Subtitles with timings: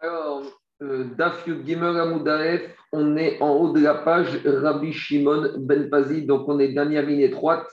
[0.00, 0.44] Alors,
[0.80, 2.62] euh, Daf Yud Gimel Amoudaef,
[2.92, 7.04] on est en haut de la page Rabbi Shimon Ben Pazi, donc on est dernière
[7.04, 7.66] ligne étroite,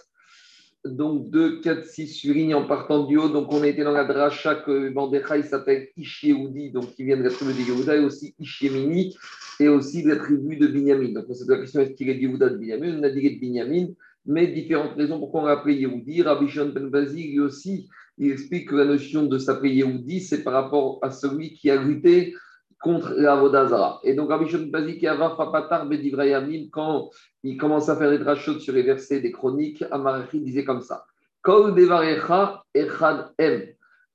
[0.84, 4.56] donc 2, 4, 6 sur en partant du haut, donc on était dans la dracha
[4.56, 9.16] que Mandechai s'appelle Ishieoudi, donc qui vient de la tribu de Yehuda, et aussi Ishiemini,
[9.60, 11.14] et aussi de la tribu de Binyamin.
[11.14, 13.40] Donc on s'est la question est-ce qu'il est Yehuda de Binyamin On a dit de
[13.40, 13.90] Binyamin,
[14.26, 16.24] mais différentes raisons pourquoi on l'a appelé Yehoudi.
[16.24, 17.88] Rabbi Shimon Ben Pazi, lui aussi,
[18.18, 21.76] il explique que la notion de s'appeler Yehoudi, c'est par rapport à celui qui a
[21.76, 22.34] lutté
[22.82, 24.00] contre la Vodazara.
[24.04, 27.10] Et donc, Rabbi Shimon avait Fapatar Bedivrayamim, quand
[27.44, 31.06] il commence à faire des drachot sur les versets des chroniques, Amarachi disait comme ça
[31.42, 33.64] Kol Devarecha Echad Em.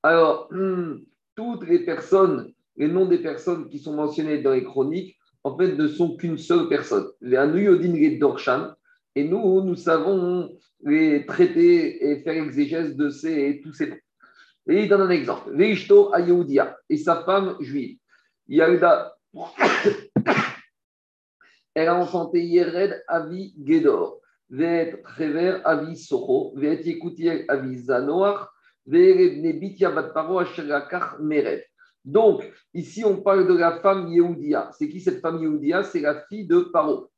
[0.03, 0.99] Alors, hmm,
[1.35, 5.75] toutes les personnes, les noms des personnes qui sont mentionnées dans les chroniques, en fait,
[5.75, 7.07] ne sont qu'une seule personne.
[7.21, 8.69] Les Anuyodin Dorshan.
[9.15, 10.49] Et nous, nous savons
[10.83, 13.97] les traiter et faire exégèse de ces, tous ces noms.
[14.67, 15.51] Et il donne un exemple.
[15.53, 17.97] Veishto Ayoudia et sa femme juive.
[18.47, 19.15] Yalda,
[21.75, 24.19] elle a enfanté Yered Avi Gedor,
[24.49, 26.83] Veet Trever Avi Soho, Veet
[27.47, 28.47] Avi Zanoach,
[28.85, 31.65] Veet Nebitia Batparo Asherakach Meret.
[32.03, 34.71] Donc, ici, on parle de la femme Yehudia.
[34.77, 35.83] C'est qui cette femme Yehudia?
[35.83, 37.10] C'est la fille de Paro,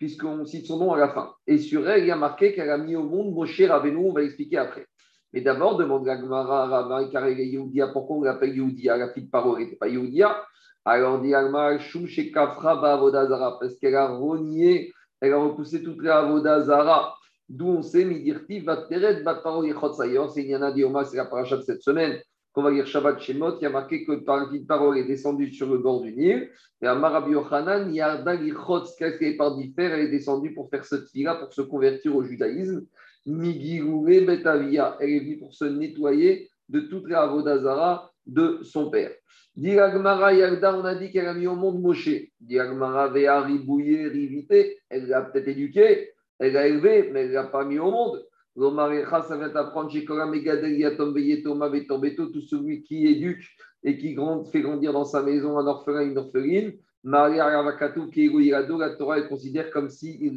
[0.00, 1.32] puisqu'on cite son nom à la fin.
[1.46, 4.12] Et sur elle, il y a marqué qu'elle a mis au monde Moshe Rabbeinu, on
[4.12, 4.86] va l'expliquer après.
[5.32, 9.30] Mais d'abord, demande la Gemara Rabbi Karel Yehudia, pourquoi on l'appelle Yehudia La fille de
[9.30, 10.42] Paro n'était pas Yehudia
[10.84, 16.20] alors, dit Alma, chez Kafra Avodazara, parce qu'elle a renié, elle a repoussé toute la
[16.20, 17.14] Avodazara.
[17.50, 21.62] D'où on sait, Midirti, Vateret, Batparo, Yechot Sayor, c'est Yana Dioma, c'est la paracha de
[21.62, 22.18] cette semaine,
[22.52, 25.52] qu'on va lire Shabbat Shemot, il y a marqué que par une parole est descendue
[25.52, 26.50] sur le bord du Nil,
[26.82, 31.08] et à Marabi Yochanan, Yarda Yichot, qu'elle par diffère, elle est descendue pour faire cette
[31.08, 32.86] fille-là, pour se convertir au judaïsme.
[33.26, 39.12] Migiroué Betavia, elle est venue pour se nettoyer de toute la Avodazara de son père.
[39.56, 42.08] Diragmara Yagda, on a dit qu'elle a mis au monde Moshe.
[42.40, 47.44] Diragmara Vea Ribouye, Rivité, elle l'a peut-être éduqué, elle l'a élevé, mais elle ne l'a
[47.44, 48.24] pas mis au monde.
[48.56, 53.44] L'Omarecha, ça vient apprendre chez Megadel Yatom Betombeto, tout celui qui éduque
[53.84, 54.16] et qui
[54.50, 56.72] fait grandir dans sa maison un orphelin, une orpheline.
[57.02, 60.30] Maria Ravakatou, Keirou la Torah, elle considère comme si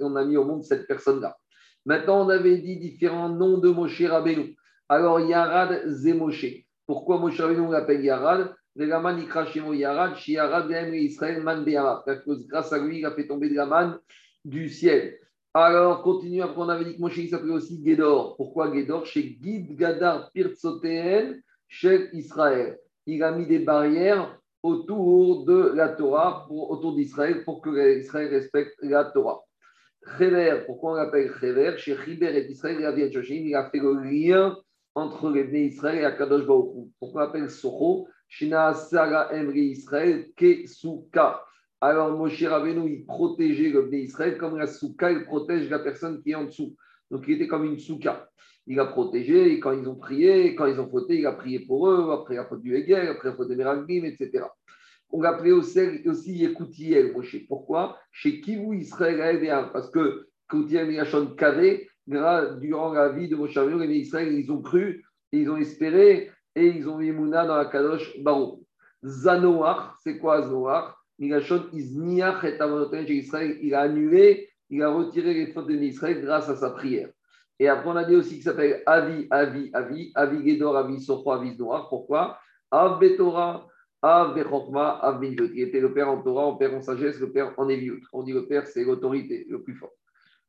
[0.00, 1.36] on a mis au monde cette personne-là.
[1.84, 4.56] Maintenant, on avait dit différents noms de Moshe Rabbeinu.
[4.88, 6.64] Alors, Yarad Zemoshe.
[6.86, 8.54] Pourquoi Moshe Rabbeinu l'appelle Yarad?
[8.76, 10.68] Yarad,
[12.48, 13.98] Grâce à lui, il a fait tomber de la manne
[14.44, 15.18] du ciel.
[15.54, 18.36] Alors, continue, après on avait dit que s'appelait aussi Gédor.
[18.36, 22.78] Pourquoi Gédor Chez Gid Gadar Pirtsoteen, chez Israël.
[23.04, 28.78] Il a mis des barrières autour de la Torah, autour d'Israël, pour que Israël respecte
[28.80, 29.42] la Torah.
[30.16, 31.76] Chever, pourquoi on l'appelle Chever?
[31.76, 34.56] Chez Chiber et Israël, il a fait le lien
[34.94, 41.44] entre les Israël et Akadosh Baruch Pourquoi on appelle Soho Shina Sara Emri Israël Kesuka.
[41.84, 46.22] Alors Moshe Rabbeinu, il protégeait le Bnei Israël comme la Souka, il protège la personne
[46.22, 46.76] qui est en dessous.
[47.10, 48.30] Donc il était comme une Souka.
[48.68, 51.58] Il a protégé, et quand ils ont prié, quand ils ont fauté, il a prié
[51.58, 54.44] pour eux, après il a fait du Hegel, après il a fait des Meraglim, etc.
[55.10, 57.48] On l'appelait aussi, aussi Yekoutiel, Moshe.
[57.48, 57.98] Pourquoi?
[58.12, 64.08] Chez Kivu Israël Parce que Koutiel Yachon Kavé, durant la vie de Moshe Rabbeinu, les
[64.08, 68.60] ils ont cru, ils ont espéré et ils ont mis Mouna dans la Kadosh Baruch.
[69.02, 71.34] Zanoach, c'est quoi Zanoach Il
[73.74, 77.10] a annulé, il a retiré les fautes de Israël grâce à sa prière.
[77.60, 81.30] Et après, on a dit aussi qu'il s'appelle Avi, Avi, Avi, Avi Gedor, Avi Sofro,
[81.30, 81.88] Avi Noir.
[81.88, 82.38] Pourquoi?
[82.72, 83.68] Av Betorah,
[84.02, 87.54] Av Bechokma, Av Il était le père en Torah, le père en sagesse, le père
[87.56, 88.02] en Éviut.
[88.12, 89.92] On dit le père, c'est l'autorité, le plus fort.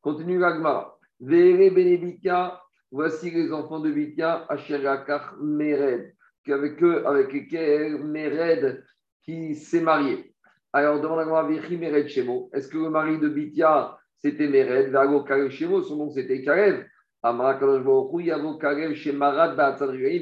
[0.01, 0.97] Continue l'Agmara.
[1.19, 2.59] Vere Benebitia,
[2.91, 6.15] voici les enfants de Bitia, Asherakar Mered,
[6.47, 8.83] avec eux, avec lesquels Mered
[9.21, 10.32] qui s'est marié.
[10.75, 12.49] Alors, demande à Vechi Mered Shemo.
[12.51, 14.89] Est-ce que le mari de Bitia, c'était Mered?
[14.89, 16.83] Vago Karev son nom c'était Karev.
[17.21, 17.85] Karev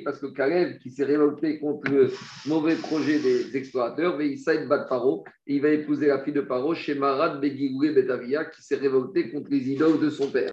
[0.03, 2.11] parce que Karev, qui s'est révolté contre le
[2.45, 8.43] mauvais projet des explorateurs, il va épouser la fille de Paro chez Marat Begigoué Betavia,
[8.43, 10.51] qui s'est révolté contre les idoles de son père.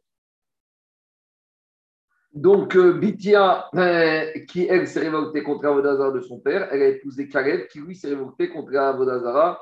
[2.33, 6.89] Donc, euh, Bithia, euh, qui elle s'est révoltée contre Avodazara de son père, elle a
[6.89, 9.61] épousé Caleb, qui lui s'est révolté contre Avodazara,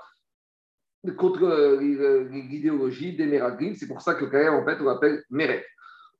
[1.14, 3.74] contre euh, l'idéologie des Meraglim.
[3.74, 5.64] C'est pour ça que Caleb, en fait, on l'appelle Meret.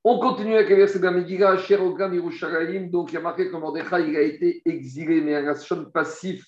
[0.05, 2.91] On continue avec les versets de la Megillah, Sherogam Yerushalayim.
[2.91, 6.45] Donc, il y a marqué que Mordechai, il a été exilé, mais un nation passif.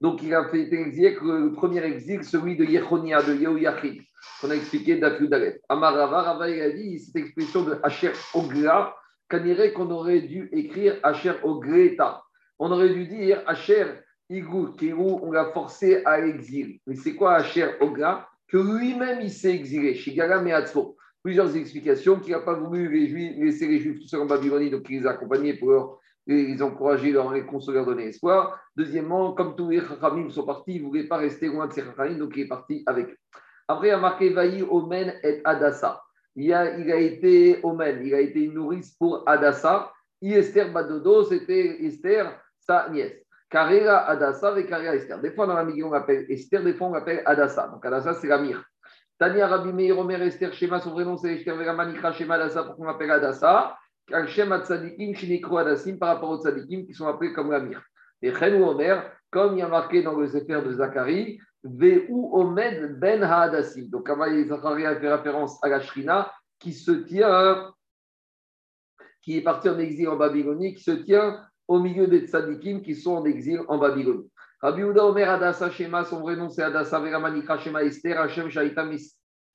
[0.00, 4.02] Donc, il a fait été exilé, le premier exil, celui de Yechonia, de Yehoyachid,
[4.40, 5.60] qu'on a expliqué d'Afiudalet.
[5.68, 8.94] Amarava, Rava, il a dit cette expression de Asher Ogla
[9.28, 12.22] qu'on aurait dû écrire Asher Ogreta.
[12.58, 13.86] On aurait dû dire Asher
[14.30, 16.78] on l'a forcé à l'exil.
[16.86, 20.54] Mais c'est quoi Hacher Oga Que lui-même, il s'est exilé chez Garam et
[21.22, 24.70] Plusieurs explications qu'il n'a pas voulu les Juifs, laisser les Juifs tout seuls en Babylonie,
[24.70, 28.60] donc il les a accompagnés pour les encourager, leur réconso, leur donner espoir.
[28.76, 31.82] Deuxièmement, comme tous les Chachamim sont partis, il ne voulait pas rester loin de ces
[31.82, 33.16] Chachamim, donc il est parti avec eux.
[33.66, 36.00] Après, il a marqué Vaï, Omen et Adassa.
[36.36, 39.92] Il a été Omen, il a été une nourrice pour Adassa.
[40.22, 43.25] Esther Badodo, c'était Esther, sa nièce.
[43.48, 45.20] Carrera Adassa et Carrera Esther.
[45.20, 47.68] Des fois, dans la Mignon, on l'appelle Esther, des fois, on l'appelle Adassa.
[47.68, 48.64] Donc, Adassa, c'est la mire.
[49.18, 52.76] Tania Rabbi Meir Omer Esther Shema, son vrai nom, c'est Esther Veramanicha Shema Adassa, pour
[52.76, 53.76] qu'on l'appelle Adassa?
[54.06, 57.82] Kalshem Atzadikim, Shinikro Adassim, par rapport aux Tzadikim qui sont appelés comme la mire.
[58.22, 62.98] Et Chenou Omer, comme il y a marqué dans le Sefer de Zacharie, Veu Omed
[62.98, 63.88] Ben Haadassim.
[63.90, 67.72] Donc, Zacharie a fait référence à la Shrina qui se tient,
[69.22, 72.94] qui est parti en exil en Babylonie, qui se tient au milieu des tzadikim qui
[72.94, 74.30] sont en exil en Babylonie.
[74.62, 78.88] Rabbi Uda Omer Adassa Shema, son vrai nom c'est Adassa Veramanikra Shema Esther, Hashem Shaita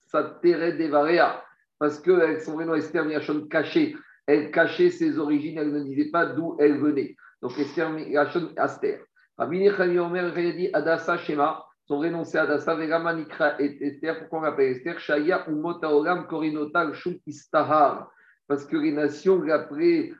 [0.06, 1.44] Satere Devarea,
[1.80, 3.96] parce que son vrai nom Esther Miachon caché,
[4.28, 7.16] elle cachait ses origines, elle ne disait pas d'où elle venait.
[7.42, 9.02] Donc Esther Miachon Aster.
[9.38, 14.42] Rabbi Nechami Omer dit Adassa Shema, son vrai nom c'est Adassa Veramanikra Esther, pourquoi on
[14.44, 15.00] l'appelle Esther?
[15.00, 18.12] Shaya Umota Olam Korinotal Shum Istahar,
[18.48, 20.14] parce que les nations euh,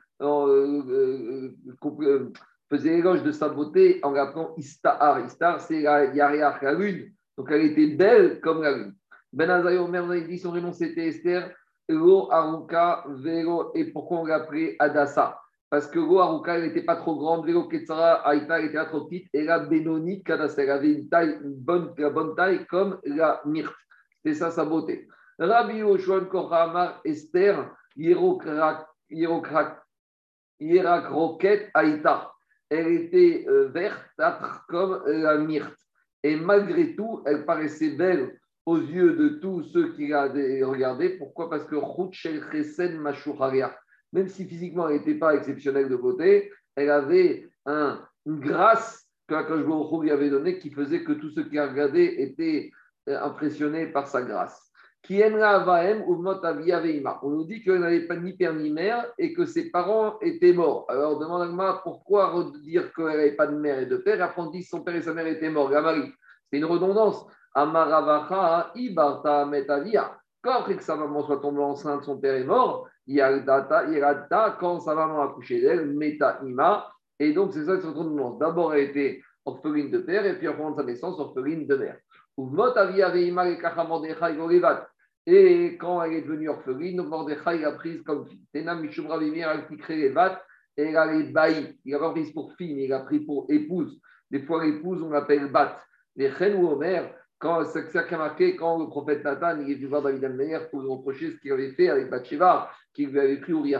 [2.70, 5.20] faisait éloge de sa beauté en l'appelant Istar.
[5.26, 7.12] Istar, c'est la Yariach, la lune.
[7.36, 8.94] Donc elle était belle comme la lune.
[9.32, 11.50] Ben Azaï Omer dit son nom c'était Esther.
[11.88, 13.72] Lo Aruka Vero.
[13.74, 15.38] Et pourquoi on l'appelait Adassa?
[15.68, 17.46] Parce que Lo Aruka, elle n'était pas trop grande.
[17.46, 19.28] Vero Ketsara Aïta, elle était trop petite.
[19.32, 23.40] Et la Benoni Kadassa, elle avait une taille, une bonne, la bonne taille comme la
[23.44, 23.74] myrte.
[24.24, 25.08] C'est ça sa beauté.
[25.38, 28.86] Rabbi Yoshua Kohamar Esther, Yerokrak
[30.62, 32.32] Hirak Roquette Aïta.
[32.70, 34.00] Elle était euh, verte,
[34.68, 35.76] comme la myrte.
[36.22, 40.28] Et malgré tout, elle paraissait belle aux yeux de tous ceux qui la
[40.64, 41.18] regardaient.
[41.18, 41.50] Pourquoi?
[41.50, 41.76] Parce que
[42.12, 43.76] Shel Chesen Mashouharia,
[44.12, 49.34] même si physiquement elle n'était pas exceptionnelle de beauté, elle avait un, une grâce que
[49.34, 49.64] Akash
[50.00, 52.70] lui avait donnée qui faisait que tous ceux qui la regardaient étaient
[53.08, 54.71] euh, impressionnés par sa grâce.
[55.10, 55.14] On
[57.30, 60.86] nous dit qu'elle n'avait pas ni père ni mère et que ses parents étaient morts.
[60.88, 62.32] Alors demande à pourquoi
[62.62, 64.22] dire qu'elle n'avait pas de mère et de père.
[64.22, 65.70] Après on dit que son père et sa mère étaient morts.
[65.70, 66.12] Gamari,
[66.48, 67.26] c'est une redondance.
[67.52, 70.16] Amaravacha, Ibarta, Metavia.
[70.40, 72.88] Quand que sa maman soit tombée enceinte, son père est mort.
[73.08, 76.92] Yalda, quand sa maman a couché d'elle, Meta Ima.
[77.18, 78.38] Et donc c'est ça cette redondance.
[78.38, 81.96] D'abord elle était orpheline de père et puis après sa naissance, orpheline de mère.
[85.26, 88.44] Et quand elle est devenue orpheline, Mordechai l'a prise comme fille.
[88.52, 90.42] Tena Mishum Ravimir a créé les vates
[90.76, 91.78] et elle a les baillis.
[91.84, 94.00] Il n'a pas pour fille, mais il a pris pour épouse.
[94.30, 95.80] Des fois, l'épouse, on l'appelle bat.
[96.16, 99.74] Les reines ou Omer, quand ça qui a marqué, quand le prophète Nathan il est
[99.74, 103.18] venu voir David Ameyer pour lui reprocher ce qu'il avait fait avec Bathsheba, qu'il lui
[103.18, 103.74] avait pris Uri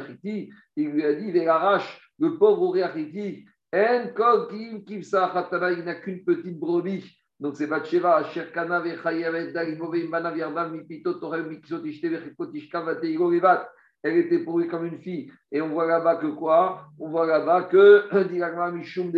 [0.77, 4.09] il lui a dit arrache le pauvre Uri Achiti, En
[4.49, 7.22] Kim Kivsa il n'a qu'une petite brebis.
[7.43, 13.31] Donc c'est Batsheva, Asher Kana Vechayavet, Dalibove, Imbana Virdam, Mipito, Torel, Mikisot, Ishte, Vechikotishka, Vateigo,
[13.31, 13.69] Vivat.
[14.05, 15.33] Elle était pour lui comme une fille.
[15.51, 16.87] Et on voit là-bas que quoi?
[17.01, 18.07] On voit là-bas que,
[18.77, 19.11] Mishum.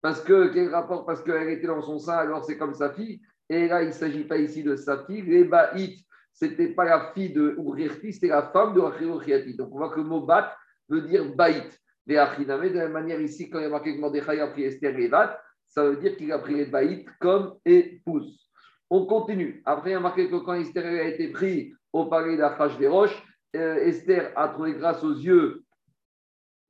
[0.00, 1.04] Parce que, quel rapport?
[1.04, 3.20] Parce qu'elle était dans son sein, alors c'est comme sa fille.
[3.50, 5.20] Et là, il ne s'agit pas ici de sa fille.
[5.20, 5.98] Rebaït,
[6.32, 9.54] ce n'était pas la fille de Urichti, c'était la femme de Achirochiati.
[9.54, 10.56] Donc on voit que le mot bat
[10.88, 11.78] veut dire baït.
[12.06, 14.94] De la même manière ici, quand il y a marqué que Mordechai a pris Esther
[14.94, 15.38] Rebat,
[15.76, 18.48] ça veut dire qu'il a pris les baïts comme épouse.
[18.88, 19.62] On continue.
[19.66, 23.22] Après, il a marqué que quand Esther a été pris au palais d'Achashverosh,
[23.56, 25.64] euh, Esther a trouvé grâce aux yeux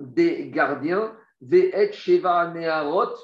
[0.00, 3.14] des gardiens, Neharot,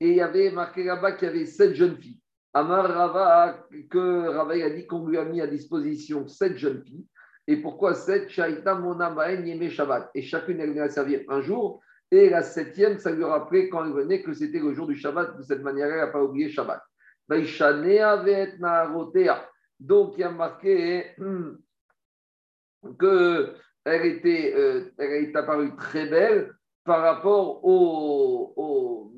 [0.00, 2.20] et il y avait marqué là-bas qu'il y avait sept jeunes filles.
[2.54, 7.06] Amar Rava, que Rava a dit qu'on lui a mis à disposition sept jeunes filles.
[7.48, 8.28] Et pourquoi sept?
[8.28, 8.80] Shaita.
[10.14, 11.82] Et chacune, elle vient servir un jour.
[12.12, 15.38] Et la septième, ça lui rappelait quand elle venait que c'était le jour du Shabbat.
[15.38, 16.82] De cette manière, elle n'a pas oublié Shabbat.
[19.80, 21.52] Donc, il y a marqué hmm,
[23.00, 26.52] qu'elle était, euh, elle est apparue très belle
[26.84, 29.14] par rapport au,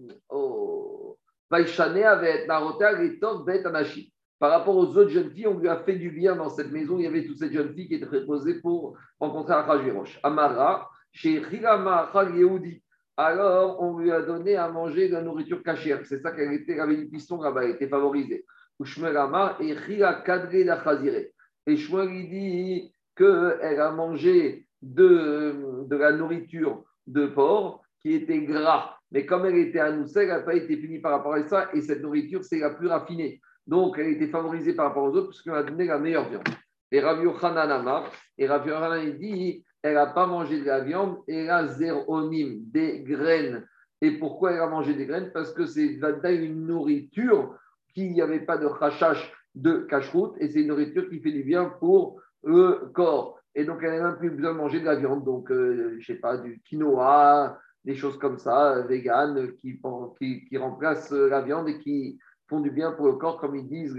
[4.38, 7.00] Par rapport aux autres jeunes filles, on lui a fait du bien dans cette maison.
[7.00, 10.20] Il y avait toutes ces jeunes filles qui étaient préposées pour rencontrer Achashverosh.
[10.22, 12.83] Amara, chez Chilama Yehudi
[13.16, 16.00] alors on lui a donné à manger de la nourriture cachère.
[16.04, 18.44] C'est ça qu'elle était, avait une piston là-bas, elle était favorisée.
[18.80, 18.84] et
[21.76, 28.96] Shmuel lui dit qu'elle a mangé de, de la nourriture de porc qui était gras.
[29.10, 31.70] Mais comme elle était annoncée, elle n'a pas été punie par rapport à ça.
[31.72, 33.40] Et cette nourriture, c'est la plus raffinée.
[33.66, 36.48] Donc, elle été favorisée par rapport aux autres parce qu'elle a donné la meilleure viande.
[36.90, 41.18] Et Rav Yochanan Amar, et Rav Yochanan dit, elle n'a pas mangé de la viande,
[41.28, 43.66] elle a zéronim, des graines.
[44.00, 45.30] Et pourquoi elle a mangé des graines?
[45.32, 47.54] Parce que c'est une nourriture
[47.92, 51.42] qui n'y avait pas de rachash de cache-route, et c'est une nourriture qui fait du
[51.44, 53.38] bien pour le corps.
[53.54, 55.22] Et donc, elle n'a même plus besoin de manger de la viande.
[55.22, 59.78] Donc, euh, je sais pas, du quinoa, des choses comme ça, vegan, qui,
[60.18, 63.68] qui, qui remplacent la viande et qui font du bien pour le corps, comme ils
[63.68, 63.96] disent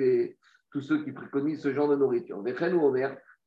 [0.71, 2.41] tous ceux qui préconisent ce genre de nourriture.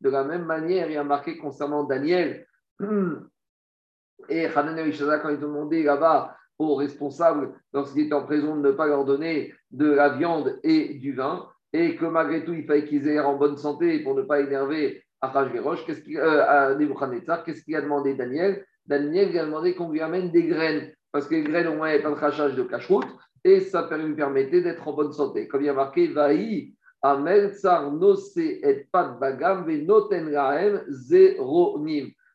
[0.01, 2.47] De la même manière, il y a marqué concernant Daniel
[4.29, 8.69] et Hanan et quand ils ont demandé là-bas aux responsables, lorsqu'ils étaient en prison, de
[8.69, 12.65] ne pas leur donner de la viande et du vin, et que malgré tout, il
[12.65, 17.63] fallait qu'ils aient en bonne santé pour ne pas énerver Achashverosh, qu'est-ce euh, à qu'est-ce
[17.63, 18.65] qu'il a demandé Daniel?
[18.87, 21.91] Daniel lui a demandé qu'on lui amène des graines, parce que les graines, au moins,
[21.91, 23.09] il n'y pas de crachage de cache-route,
[23.45, 25.47] et ça lui permettait d'être en bonne santé.
[25.49, 26.75] Comme il y a marqué, Vaï,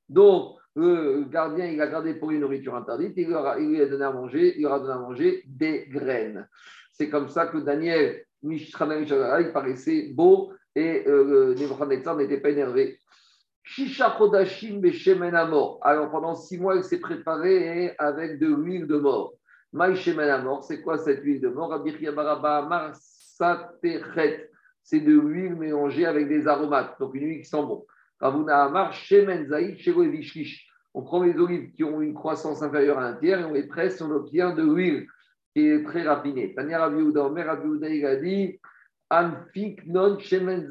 [0.10, 4.12] Donc, le gardien, il a gardé pour une nourriture interdite, il lui, a, donné à
[4.12, 6.48] manger, il aura donné à manger des graines.
[6.92, 13.00] C'est comme ça que Daniel, il paraissait beau et euh, Nebuchadnezzar n'était pas énervé.
[13.64, 14.82] Shisha Chodashim
[15.50, 15.80] mort.
[15.82, 19.34] Alors pendant six mois, il s'est préparé avec de l'huile de mort.
[19.72, 19.96] Maï
[20.44, 21.74] mort, c'est quoi cette huile de mort?
[24.84, 27.86] C'est de l'huile mélangée avec des aromates, donc une huile qui sent bon.
[30.96, 33.68] On prend les olives qui ont une croissance inférieure à un tiers et on les
[33.68, 35.08] presse, on obtient de l'huile
[35.56, 36.54] qui est très raffinée.
[36.54, 38.60] Tania Rabi Omer Rabi il a dit
[39.10, 40.70] Anfiknon Shemen.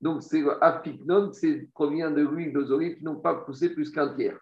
[0.00, 4.14] Donc, c'est Afiknon, c'est provient de l'huile de olives qui n'ont pas poussé plus qu'un
[4.14, 4.38] tiers.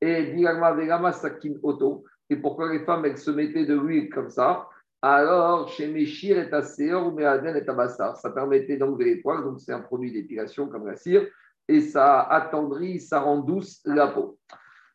[0.00, 2.04] Et Diagma Vegama Sakin Oto.
[2.28, 4.68] Et pourquoi les femmes, elles se mettaient de l'huile comme ça?
[5.02, 9.60] Alors, chez Meshir et Aséor ou Meaden et Tabassar, ça permettait d'enlever les poils, donc
[9.60, 11.26] c'est un produit d'épilation comme la cire,
[11.68, 14.38] et ça attendrit, ça rend douce la peau.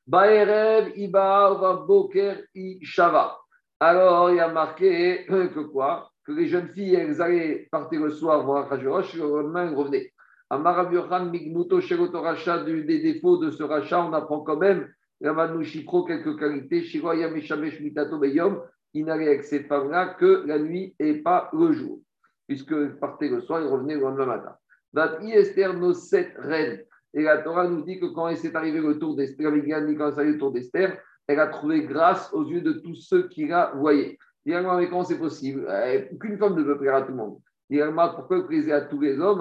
[0.07, 3.37] Baerev, Iba, Boker, Ishava.
[3.79, 6.11] Alors, il y a marqué que quoi?
[6.25, 10.11] Que les jeunes filles, elles allaient partir le soir voir Rajorosh, le lendemain, elles revenaient.
[10.49, 14.89] Amarav Yohan, Mignuto, Shegoto Racha, des défauts de ce rachat, on apprend quand même,
[15.23, 18.61] Ramanu Shipro, quelques qualités, Shiroya Meshamesh Mitato Beyom,
[18.93, 21.99] il n'allait avec ces femmes-là que la nuit et pas le jour,
[22.47, 24.55] puisque partait le soir, il revenait le lendemain matin.
[24.93, 26.83] Vat Esther, nos sept reines.
[27.13, 30.51] Et la Torah nous dit que quand s'est arrivé le tour d'Esther, quand le tour
[30.51, 34.17] d'Esther, elle a trouvé grâce aux yeux de tous ceux qui la voyaient.
[34.43, 35.67] Finalement, mais comment c'est possible?
[36.13, 37.37] Aucune femme ne peut plaire à tout le monde.
[38.15, 39.39] Pourquoi elle plaisait à tous les hommes?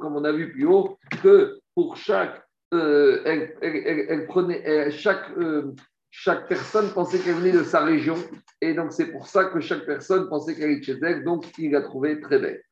[0.00, 3.20] Comme on a vu plus haut, que pour chaque, euh,
[3.60, 5.72] elle, prenait, chaque euh,
[6.16, 8.14] chaque personne pensait qu'elle venait de sa région.
[8.60, 11.24] Et donc, c'est pour ça que chaque personne pensait qu'elle était chez elle.
[11.24, 12.62] Donc, il l'a trouvée très belle.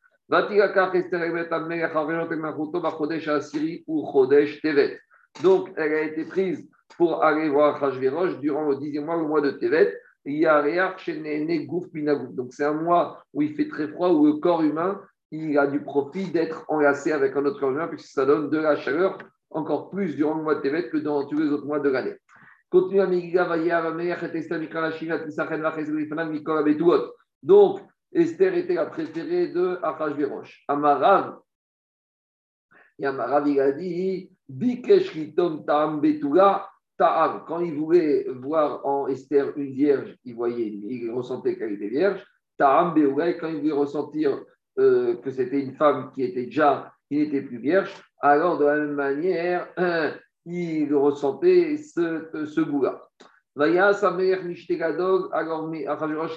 [5.42, 9.40] Donc, elle a été prise pour aller voir Hachverosh durant le dixième mois, le mois
[9.40, 9.98] de Tevet.
[10.24, 10.62] Il y a
[12.30, 15.00] Donc, c'est un mois où il fait très froid, où le corps humain
[15.32, 18.58] il a du profit d'être enlacé avec un autre corps humain, puisque ça donne de
[18.58, 19.18] la chaleur
[19.50, 22.14] encore plus durant le mois de Tevet que dans tous les autres mois de l'année.
[22.72, 23.36] Continue
[27.42, 30.64] Donc, Esther était la préférée de Achashverosh.
[30.68, 31.38] Amarav,
[32.98, 34.30] et Amarav, il a dit.
[36.98, 42.24] Quand il voulait voir en Esther une vierge, il voyait, il ressentait qu'elle était vierge.
[42.56, 44.42] Ta'am quand il voulait ressentir
[44.78, 48.76] euh, que c'était une femme qui était déjà, qui n'était plus vierge, alors de la
[48.76, 49.68] même manière,
[50.44, 53.08] il ressentait ce, ce goût-là.
[53.54, 55.86] Vaya sa mère Gadog, alors il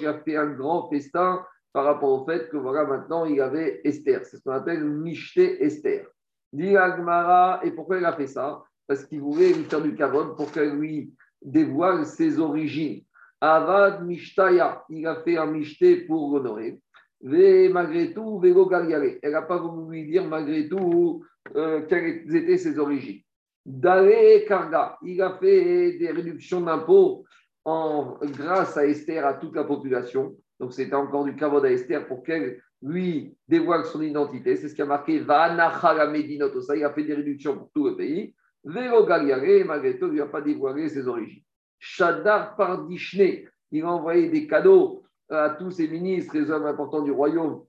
[0.08, 4.26] a fait un grand festin par rapport au fait que voilà, maintenant il avait Esther.
[4.26, 6.08] C'est ce qu'on appelle Mishte Esther.
[6.52, 8.64] Dit Agmara, et pourquoi il a fait ça?
[8.88, 13.04] Parce qu'il voulait lui faire du kavod pour qu'elle lui dévoile ses origines.
[13.42, 16.80] Avad Mishtaya, il a fait un Mishte pour l'honorer.
[17.22, 21.24] Mais malgré tout, Vego Elle n'a pas voulu lui dire malgré tout
[21.56, 23.22] euh, quelles étaient ses origines.
[23.66, 27.26] Dale Karga, il a fait des réductions d'impôts
[27.64, 30.36] en, grâce à Esther à toute la population.
[30.60, 34.56] Donc c'était encore du kavod à Esther pour qu'elle lui dévoile son identité.
[34.56, 36.62] C'est ce qui a marqué Vanachala Medinot.
[36.62, 38.36] Ça, il a fait des réductions pour tout le pays.
[38.64, 41.44] Vero Galiare, malgré tout, il n'a pas dévoilé ses origines.
[41.80, 47.12] Shadar Pardishne, il a envoyé des cadeaux à tous ses ministres, les hommes importants du
[47.12, 47.64] royaume,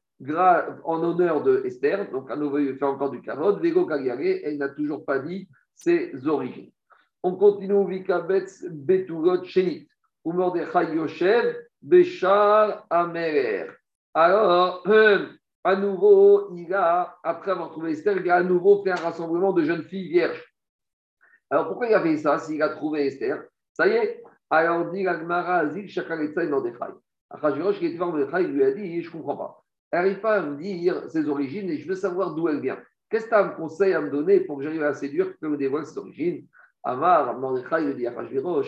[0.84, 2.10] en honneur de Esther.
[2.10, 3.60] Donc à nouveau, fait encore du kavod.
[3.62, 6.72] Vero Galiare, elle n'a toujours pas dit ses origines.
[7.22, 9.88] On continue Vikabetz Betulot Shenit.
[10.24, 13.68] Ou Mordechai Yoshev Beshar Amerer.
[14.12, 15.26] Alors, euh,
[15.62, 19.52] à nouveau, il a, après avoir trouvé Esther, il a à nouveau fait un rassemblement
[19.52, 20.42] de jeunes filles vierges.
[21.50, 23.44] Alors, pourquoi il a fait ça s'il a trouvé Esther?
[23.72, 24.22] Ça y est.
[24.50, 26.92] Alors, dit l'Agmara Azil Shakaretza et Mordechai.
[27.30, 29.64] Achashverosh, qui était voir Mordechai, lui a dit Je ne comprends pas.
[29.90, 32.78] Elle n'arrive pas à me dire ses origines et je veux savoir d'où elle vient.
[33.08, 35.46] Qu'est-ce que tu as me conseil à me donner pour que j'arrive à séduire, que
[35.46, 36.46] me dévoile ses origines
[36.82, 38.62] Amar, Mordechai, lui dit Averta.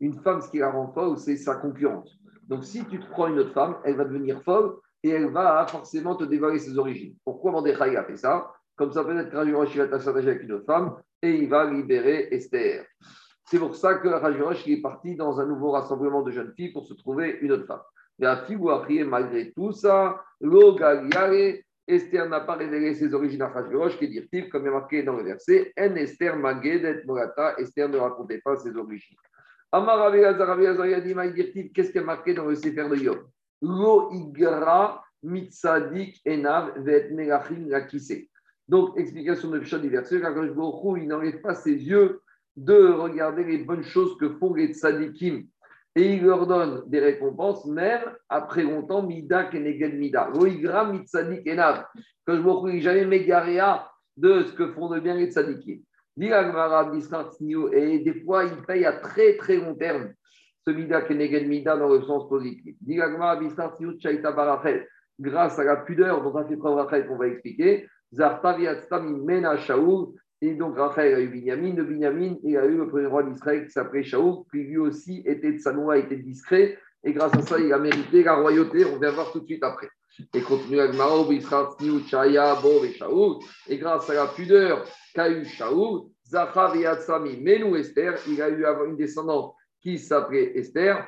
[0.00, 2.08] Une femme, ce qui la rend folle, c'est sa concurrente.
[2.48, 5.64] Donc, si tu te prends une autre femme, elle va devenir folle et elle va
[5.68, 7.14] forcément te dévoiler ses origines.
[7.24, 8.52] Pourquoi Mordechai a fait ça?
[8.74, 11.70] Comme ça peut être qu'Rajurosh, il va s'attacher avec une autre femme et il va
[11.70, 12.84] libérer Esther.
[13.44, 16.84] C'est pour ça que Rajurosh est parti dans un nouveau rassemblement de jeunes filles pour
[16.84, 17.82] se trouver une autre femme.
[18.18, 21.56] La fille malgré tout ça, l'ogaliare,
[21.88, 25.16] Esther n'a pas révélé ses origines à Rajurosh, qui est comme il est marqué dans
[25.16, 29.16] le verset, En Esther Magedet Morata, Esther ne racontait pas ses origines.
[29.70, 33.18] Amar dit qu'est-ce qui est marqué dans le Sefer de Yom?
[33.62, 38.28] Lo igra mitzadik enav vet melachim lakise.
[38.68, 42.20] Donc, explication de Pshat du verset, il n'enlève pas ses yeux
[42.56, 45.46] de regarder les bonnes choses que font les tzadikim.
[45.96, 50.28] Et il leur donne des récompenses, même après longtemps, mida keneged mida.
[50.32, 51.86] Lo igra mitzadik enav.
[52.26, 55.80] Quand je me jamais mégaréa de ce que font de bien les tzadikim.
[56.18, 60.14] Et des fois, il paye à très très long terme
[60.66, 62.74] ce Mida Kenegen Mida dans le sens positif.
[65.18, 70.54] Grâce à la pudeur dont a fait preuve Rachel qu'on va expliquer, Mena Shaoul, et
[70.54, 73.70] donc Rachel a eu Binyamin, de Binyamin, il a eu le premier roi d'Israël qui
[73.70, 77.72] s'appelait Shaoul, qui lui aussi était de Sanoa, était discret, et grâce à ça, il
[77.72, 78.84] a mérité la royauté.
[78.84, 79.88] On va voir tout de suite après.
[80.34, 81.38] Et continue avec Maro, et
[83.78, 88.96] grâce à la pudeur qu'a eu Shaoul, Zachar Yatsami Menou Esther, il a eu une
[88.96, 91.06] descendante qui s'appelait Esther.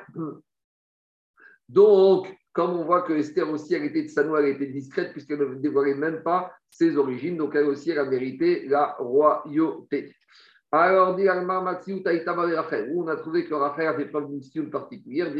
[1.67, 5.39] Donc, comme on voit que Esther aussi, elle était de Sanoa, elle était discrète puisqu'elle
[5.39, 10.13] ne dévoilait même pas ses origines, donc elle aussi, elle a mérité la royauté.
[10.69, 15.33] Alors, dit on a trouvé que Rachel a fait preuve d'une situation particulière.
[15.33, 15.37] Quand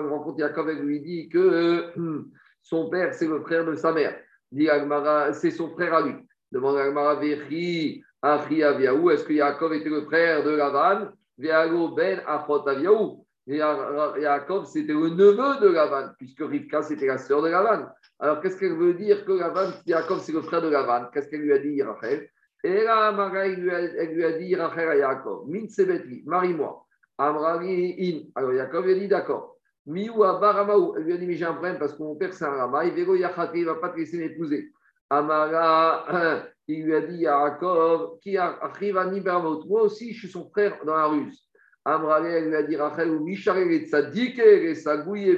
[0.00, 2.24] il rencontre Yaakov, elle lui dit que euh,
[2.62, 4.18] son père, c'est le frère de sa mère.
[4.50, 4.68] Dit
[5.34, 6.16] c'est son frère à lui.
[6.50, 6.78] Demande
[8.22, 11.10] Aviaou, est-ce que Yaakov était le frère de Lavan?
[11.38, 13.24] Ben Achot.
[13.56, 17.86] Yaakov, c'était le neveu de Lavan, puisque Rivka, c'était la sœur de Lavan.
[18.18, 21.40] Alors, qu'est-ce qu'elle veut dire que Lavan, Yaakov, c'est le frère de Lavan Qu'est-ce qu'elle
[21.40, 22.28] lui a dit, Rachel?
[22.62, 26.84] Et là, elle lui a, elle lui a dit, Rachel à Yaakov, Min Sebetli, marie-moi.
[27.18, 28.30] Amrali In.
[28.34, 29.56] Alors, Yaakov, il a dit, d'accord.
[29.86, 32.44] Miou Abaramaou, elle lui a dit, mais j'ai un problème parce que mon père, c'est
[32.44, 32.84] un Rama.
[32.84, 34.70] Il ne va pas te laisser m'épouser.
[35.08, 39.06] Amara, il lui a dit, Yaakov, qui arrive à.
[39.38, 41.49] Moi aussi, je suis son frère dans la ruse.
[41.84, 43.18] Amrali, elle lui a dit, Rachel,
[44.76, 45.30] sagouye,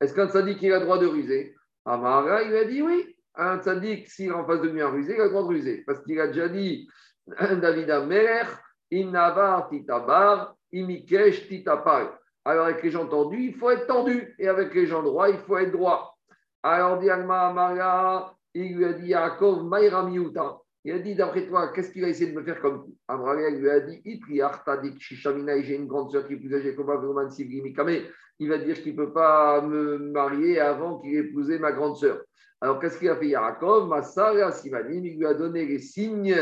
[0.00, 1.54] Est-ce qu'un tzaddik, il a le droit de ruser?
[1.84, 3.16] Amara, il lui a dit oui.
[3.34, 5.82] Un tzaddik, s'il en face de lui un rusé, il a le droit de ruser.
[5.86, 6.88] Parce qu'il a déjà dit,
[7.26, 8.60] David Amer,
[8.92, 12.18] Innavar titabar, imikesh titapar.
[12.44, 14.34] Alors, avec les gens tendus, il faut être tendu.
[14.38, 16.18] Et avec les gens droits, il faut être droit.
[16.62, 20.58] Alors, dit Alma Amara, il lui a dit Yaakov, Maïra Miuta.
[20.84, 22.96] Il a dit, d'après toi, qu'est-ce qu'il va essayer de me faire comme coup?
[23.06, 26.98] Abraham lui a dit j'ai une grande soeur qui est plus âgée que moi,
[28.38, 32.22] il va dire qu'il ne peut pas me marier avant qu'il épousé ma grande soeur.
[32.62, 33.34] Alors, qu'est-ce qu'il a fait?
[33.86, 36.34] Massara Simanim, il lui a donné les signes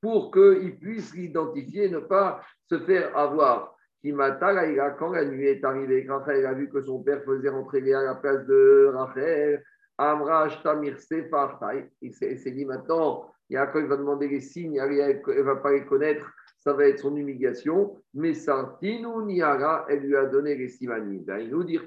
[0.00, 3.74] pour qu'il puisse l'identifier et ne pas se faire avoir.
[4.02, 8.14] Quand la nuit est arrivée, Rachel a vu que son père faisait rentrer à la
[8.14, 9.62] place de Rachel,
[9.98, 10.96] Amrach Tamir
[12.00, 16.30] il s'est dit maintenant, Yaakov va demander les signes, elle ne va pas les connaître,
[16.58, 17.96] ça va être son humiliation.
[18.14, 21.24] Mais Sartinu Niara, elle lui a donné les simanim.
[21.24, 21.78] Ben, il nous dit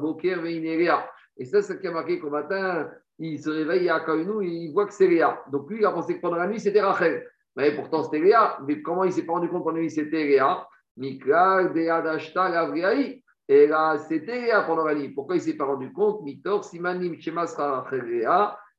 [0.00, 3.90] Boker Et ça, c'est ce qui a marqué qu'au matin, il se réveille,
[4.26, 5.44] nous, il voit que c'est Léa.
[5.50, 7.28] Donc lui, il a pensé que pendant la nuit, c'était Rachel.
[7.54, 8.58] Mais pourtant, c'était Léa.
[8.66, 10.66] Mais comment il s'est pas rendu compte pendant la nuit, c'était Léa?
[10.96, 13.22] Mikra, Deadashta, Gavriaï.
[13.48, 15.10] Et là, c'était Léa pendant la nuit.
[15.10, 16.22] Pourquoi il s'est pas rendu compte?
[16.22, 18.26] Mitor, Simanim, Shemas, Rachel,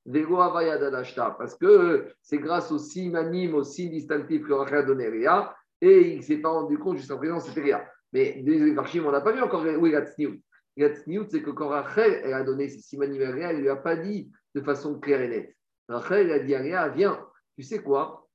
[0.05, 5.55] parce que c'est grâce au signe anime, au signe distinctif que Rachel a donné Réa,
[5.81, 7.87] et il ne s'est pas rendu compte jusqu'à présent c'était Réa.
[8.11, 10.39] Mais des archives, on n'a pas vu encore où il a tsniout.
[11.29, 13.95] c'est que quand Rachel a donné ses simanim à Réa, elle ne lui a pas
[13.95, 15.55] dit de façon claire et nette.
[15.87, 18.27] Rachel a dit à Réa, viens, tu sais quoi?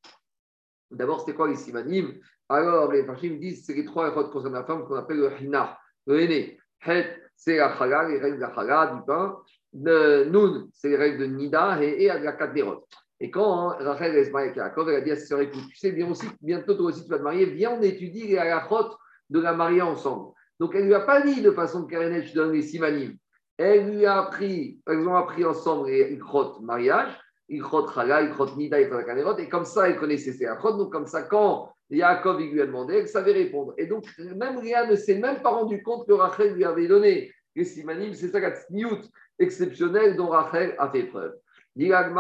[0.91, 4.65] D'abord, c'était quoi les simanim Alors, les me disent c'est les trois erreurs concernant la
[4.65, 6.59] femme qu'on appelle le hina, le aîné.
[6.87, 9.37] Het, c'est la chala, les règles de la chala, du pain.
[9.83, 12.87] De Noun, c'est les règles de Nida et, et Agakadérot.
[13.21, 15.77] Et quand Rachel est mariée avec Yaakov, elle a dit à sa sœur écoute, tu
[15.77, 18.97] sais bien aussi, bientôt toi aussi tu vas te marier, viens on étudie les halachot
[19.31, 20.33] de la mariée ensemble.
[20.61, 23.17] Donc elle ne lui a pas dit de façon carénée, je donne les simanim.
[23.57, 27.11] Elle lui a appris, ils ont appris ensemble les ikrot mariage,
[27.49, 30.77] ikrot chala, ikrot nida, ikrot et comme ça elle connaissait ses ikrot.
[30.77, 33.75] Donc comme ça, quand Yaakov lui a demandé, elle savait répondre.
[33.79, 34.05] Et donc
[34.37, 38.15] même Léa ne s'est même pas rendu compte que Rachel lui avait donné les simanim.
[38.15, 39.01] C'est ça la tsniout
[39.39, 41.35] exceptionnelle dont Rachel a fait preuve.
[41.77, 42.11] Grâce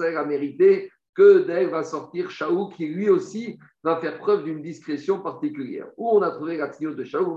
[0.00, 5.20] a mérité que d'elle va sortir Shaou, qui lui aussi va faire preuve d'une discrétion
[5.20, 5.88] particulière.
[5.96, 7.36] Où on a trouvé la de Shaou,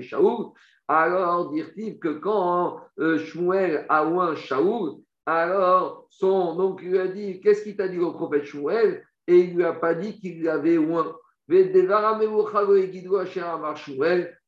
[0.00, 0.54] Shaou,
[0.88, 7.40] alors dire-t-il que quand euh, Shmuel a ouin Shaou, alors son oncle lui a dit
[7.40, 9.04] Qu'est-ce qu'il t'a dit au prophète Shmuel?
[9.26, 11.16] Et il lui a pas dit qu'il l'avait ouin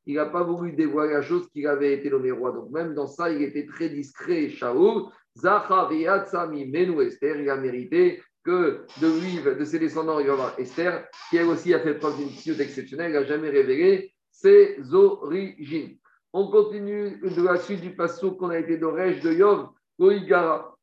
[0.08, 2.50] il n'a pas voulu dévoiler la chose qu'il avait été nommé roi.
[2.52, 5.12] Donc même dans ça, il était très discret, Shaoul.
[5.44, 11.36] Menu Esther, il a mérité que de lui, de ses descendants, il avoir Esther, qui
[11.36, 15.98] elle aussi a fait preuve d'une mission exceptionnelle, n'a jamais révélé ses origines.
[16.32, 19.68] On continue de la suite du passage qu'on a été d'Oresh de Yov,
[20.00, 20.77] Goïgara.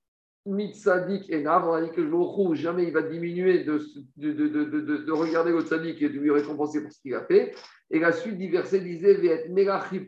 [0.45, 3.79] Mitzadik et Nav, on a dit que le jamais il va diminuer de,
[4.17, 7.55] de, de, de, regarder le tzadik et de lui récompenser pour ce qu'il a fait.
[7.89, 10.05] Et la suite du verset disait Ve'et Melachim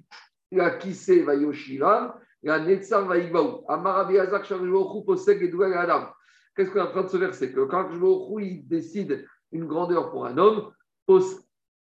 [0.52, 3.66] la kise va yoshiram, la netzar va igbaou.
[3.68, 6.10] Amarabi Azak Shavjochu posek et Adam.
[6.56, 10.12] Qu'est-ce qu'on est en train de se verser Que quand Shvochu il décide une grandeur
[10.12, 10.72] pour un homme,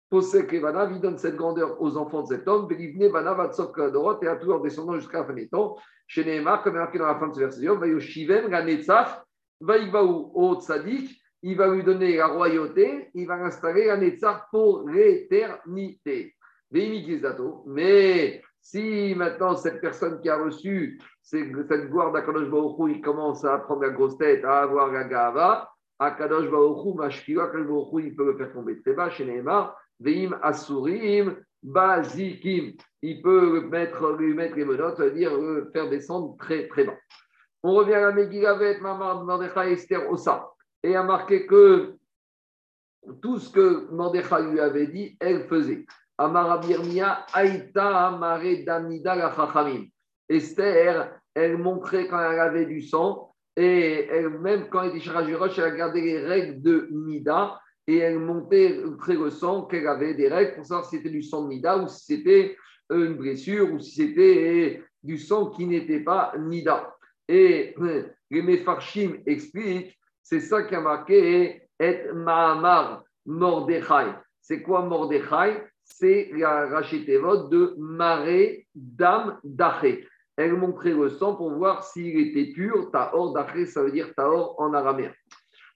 [0.10, 3.76] Posek et Vanav, il donne cette grandeur aux enfants de cet homme, Belivne Vanav Atsok
[3.76, 5.78] Kadorot et à tous leurs descendants jusqu'à la fin des temps.
[6.08, 9.26] Chez Neymar, comme marqué dans la fin de ce verset, va Yoshivem, la netzar,
[9.60, 14.48] va igbaou au tzadik, il va lui donner la royauté, il va installer un Netzar
[14.50, 16.34] pour l'éternité.
[16.72, 23.60] Mais si maintenant cette personne qui a reçu cette gloire d'Akadosh Baruch il commence à
[23.60, 28.26] prendre la grosse tête, à avoir la gava, Akadosh Baruch Mashkiwa, Akadosh Baruch il peut
[28.26, 32.74] le faire tomber très bas chez Neymar, Veim Asurim, Bazikim.
[33.02, 36.98] Il peut mettre, lui mettre les menottes, c'est-à-dire euh, faire descendre très très bas.
[37.64, 40.50] On revient à la Megilavet, Mamar, Mordechai, Esther, Osa
[40.86, 41.96] et a marqué que
[43.22, 45.86] tout ce que Mordechai lui avait dit, elle faisait.
[46.18, 49.86] Amarabirmia Aïta Amare Damnida Chachamim.
[50.30, 55.12] Esther, elle montrait quand elle avait du sang, et elle, même quand elle était chez
[55.12, 60.14] elle a gardé les règles de Nida, et elle montait très le sang, qu'elle avait
[60.14, 62.58] des règles pour savoir si c'était du sang de Nida ou si c'était
[62.90, 66.96] une blessure ou si c'était du sang qui n'était pas Nida.
[67.28, 67.76] Et
[68.30, 74.12] les Mefarshim expliquent c'est ça qui a marqué et Mahamar Mordechai.
[74.42, 75.62] C'est quoi Mordechai?
[75.84, 80.08] C'est la rachetevot de Maré Dam Daché.
[80.36, 82.90] Elle montrait le sang pour voir s'il était pur.
[82.92, 85.14] Taor Daché, ça veut dire Taor en araméen.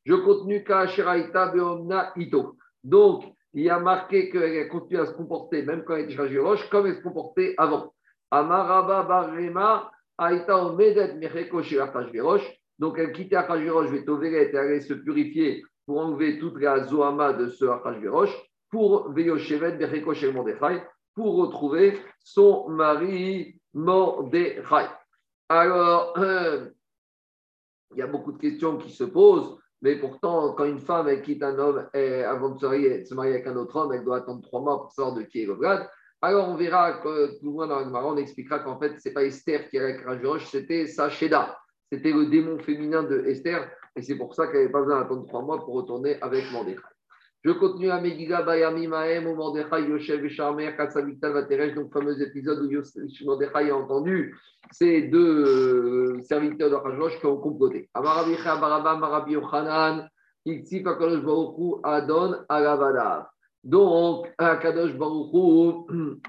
[0.06, 2.56] Je continue Kaasheraita Beomna Ito.
[2.84, 6.40] Donc, il y a marqué qu'elle a continué à se comporter, même quand elle était
[6.40, 7.94] roche, comme elle se comportait avant.
[8.32, 12.44] Amaraba Barema Aïta Omedet Mecheko Shirachashverosh.
[12.78, 17.50] Donc, elle quittait Achashverosh, Vetoveret, et allait se purifier pour enlever toute la Zohama de
[17.50, 18.36] ce Achashverosh,
[18.70, 20.84] pour Veyoshevet, Becheko Mordechai,
[21.16, 24.88] pour retrouver son mari Mordechai.
[25.50, 26.14] Alors,
[27.92, 31.42] il y a beaucoup de questions qui se posent, mais pourtant, quand une femme quitte
[31.42, 34.62] un homme et avant de se marier, avec un autre homme, elle doit attendre trois
[34.62, 35.88] mois pour savoir de qui est le grade.
[36.22, 39.14] Alors, on verra que tout le monde dans le on expliquera qu'en fait, ce n'est
[39.14, 41.58] pas Esther qui est avec Achashverosh, c'était sa Sheda.
[41.92, 45.26] C'était le démon féminin de Esther, et c'est pour ça qu'elle n'avait pas besoin d'attendre
[45.28, 46.82] trois mois pour retourner avec Mordechai.
[47.42, 52.22] Je continue à Megiga Bayami Mahem, où Mordechai, Yoshev et Charmer, Katsavital Vateresh, donc fameux
[52.22, 54.36] épisode où Mordechai a entendu
[54.72, 57.90] ces deux euh, serviteurs de Rajrosh qui ont comploté.
[57.94, 60.10] Amarabicha Baraba, Marabi Yochanan,
[60.46, 63.28] Iksif Akadosh Baruchu, Adon Alavadav.
[63.64, 65.88] Donc, Akadosh Baruchu,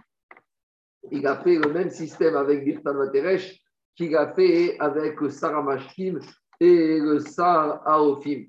[1.11, 3.61] il a fait le même système avec Birtan Vateresh
[3.97, 6.21] qu'il a fait avec Sarah Mashkim
[6.61, 8.45] et le Sar Aofim.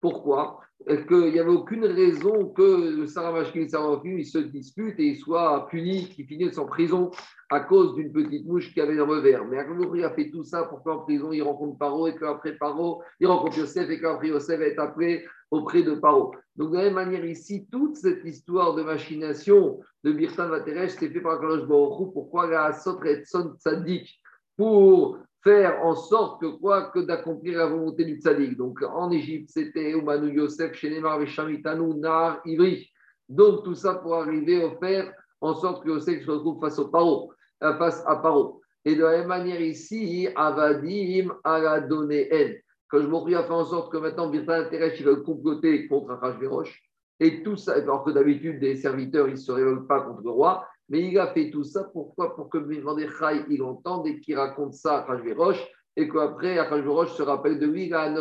[0.00, 0.63] Pourquoi?
[0.86, 5.14] Qu'il n'y avait aucune raison que le Sarah Mashkim et Sarah Aofim se disputent et
[5.14, 7.10] soient punis, qu'ils finissent en prison
[7.48, 9.46] à cause d'une petite mouche qui avait le verre.
[9.46, 13.02] Mais Akhnouri a fait tout ça pour qu'en prison, il rencontre Paro et qu'après Paro,
[13.18, 16.34] il rencontre Yosef et qu'après Yosef est appelé auprès de Paro.
[16.56, 21.08] Donc, de la même manière, ici, toute cette histoire de machination de Birtan Vateresh, c'est
[21.08, 24.20] fait par Kalosh Baruch Pourquoi la Sotre Son Tzadik?
[24.56, 28.56] Pour faire en sorte que quoi que d'accomplir la volonté du tzaddik.
[28.56, 32.90] Donc en Égypte, c'était Oumanu Yosef, Shenemar, Veshamitanu, Nar, Ivri.
[33.28, 37.76] Donc tout ça pour arriver à faire en sorte que Yosef se retrouve face, euh,
[37.76, 38.62] face à Paro.
[38.86, 42.60] Et de la même manière ici, Avadim a la donné elle.
[42.88, 46.12] Quand je m'en a fait en sorte que maintenant, Birtan Teresh, il va comploter contre
[46.12, 46.82] Achashverosh.
[47.20, 50.30] Et tout ça, alors que d'habitude, des serviteurs, ils ne se révoltent pas contre le
[50.30, 50.66] roi.
[50.88, 52.34] Mais il a fait tout ça, pourquoi?
[52.36, 55.66] Pour que Mordechai, il entende et qu'il raconte ça à Achashverosh.
[55.96, 58.12] Et qu'après, Achashverosh se rappelle de lui, il a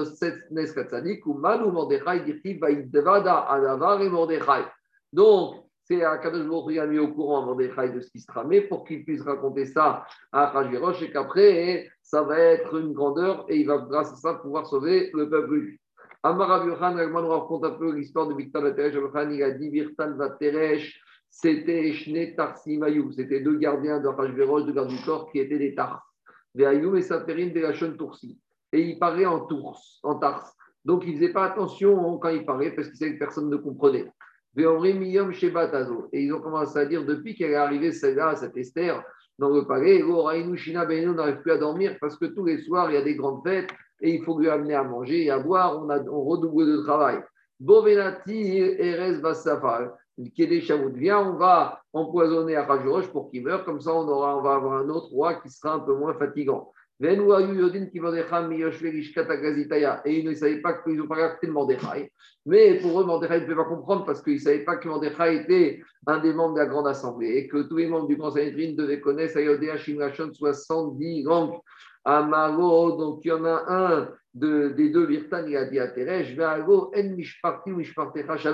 [1.25, 4.63] ou Manu Mordechai, dit Vaïdvada Adavar et Mordechai.
[5.11, 8.61] Donc, c'est Akadosh Baruch a mis au courant à Mordechai de ce qui se tramait
[8.61, 13.57] pour qu'il puisse raconter ça à Achashverosh et qu'après, ça va être une grandeur et
[13.57, 15.79] il va, grâce à ça, pouvoir sauver le peuple juif.
[16.25, 16.75] Amar nous
[17.27, 18.95] raconte un peu l'histoire de Victor Teresh.
[19.31, 20.97] Il a dit Virtan Vateresh,
[21.35, 25.73] c'était Shne Tarsimayou, c'était deux gardiens de Achashverosh, deux gardes du corps qui étaient des
[25.73, 26.07] Tars.
[26.55, 28.39] Et Saperin de la Toursi.
[28.71, 30.53] Et il parlait en Tours, en Tars.
[30.85, 33.57] Donc il ne faisait pas attention quand il parlait parce qu'il savait que personne ne
[33.57, 34.05] comprenait.
[34.55, 39.03] Et ils ont commencé à dire depuis qu'elle est arrivée celle-là, cette Esther,
[39.39, 42.97] dans le palais, on n'arrive plus à dormir parce que tous les soirs, il y
[42.97, 45.83] a des grandes fêtes et il faut lui amener à manger et à boire.
[45.83, 47.23] On, a, on redouble de travail.
[47.59, 53.65] Bovenati Eres des viens, on va empoisonner à Rajuroche pour qu'il meure.
[53.65, 56.13] Comme ça, on, aura, on va avoir un autre roi qui sera un peu moins
[56.13, 56.71] fatigant.
[57.01, 57.25] Et ils
[60.25, 62.11] ne savaient pas qu'ils ont pas le Mordechai.
[62.45, 65.37] Mais pour eux, Mordechai ne peut pas comprendre parce qu'ils ne savaient pas que Mordechai
[65.37, 68.51] était un des membres de la Grande Assemblée et que tous les membres du Conseil
[68.51, 71.57] Sanhedrin devaient connaître Ayodéa Shimrachon 70 langues.
[72.05, 75.87] Amaro, donc il y en a un de, des deux Virtan, il a dit à
[75.87, 78.51] Teresh, En Mishparti ou Mishpartecha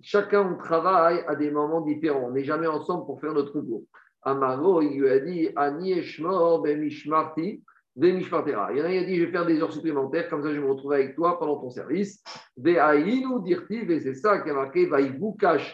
[0.00, 2.28] Chacun, travaille à des moments différents.
[2.28, 3.84] On n'est jamais ensemble pour faire notre concours.
[4.22, 7.62] Amaro, il lui a dit Ani Eshmor ben Mishmarti
[8.00, 10.50] il y en a, il a dit Je vais faire des heures supplémentaires, comme ça
[10.50, 12.22] je vais me retrouver avec toi pendant ton service.
[12.56, 14.88] Dirtiv, et c'est ça qui a marqué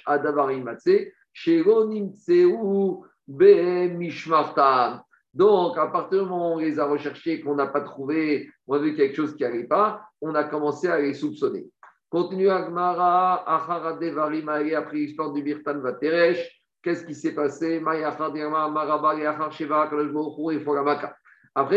[0.06, 0.88] Adavarimatse,
[1.32, 2.56] Sheronimtseu
[3.28, 5.02] be Mishmartam.
[5.34, 8.74] Donc, à partir du moment où on les a recherchés, qu'on n'a pas trouvé, on
[8.74, 11.66] a vu quelque chose qui n'allait pas, on a commencé à les soupçonner.
[12.14, 16.62] Continue Agmara, Achara Devarim, après l'histoire du Birtan Vateresh.
[16.80, 17.82] Qu'est-ce qui s'est passé?
[17.84, 18.02] Après,